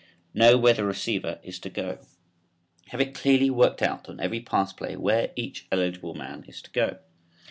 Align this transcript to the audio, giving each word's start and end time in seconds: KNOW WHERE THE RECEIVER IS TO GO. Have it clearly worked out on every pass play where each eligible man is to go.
KNOW 0.33 0.57
WHERE 0.57 0.73
THE 0.73 0.85
RECEIVER 0.85 1.39
IS 1.43 1.59
TO 1.59 1.69
GO. 1.69 1.99
Have 2.87 2.99
it 3.01 3.13
clearly 3.13 3.51
worked 3.51 3.83
out 3.83 4.09
on 4.09 4.19
every 4.19 4.39
pass 4.39 4.73
play 4.73 4.95
where 4.95 5.29
each 5.35 5.67
eligible 5.71 6.15
man 6.15 6.43
is 6.47 6.59
to 6.63 6.71
go. 6.71 6.97